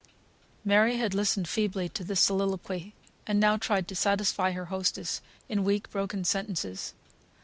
[0.65, 2.95] Mary had listened feebly to this soliloquy,
[3.27, 6.95] and now tried to satisfy her hostess in weak, broken sentences.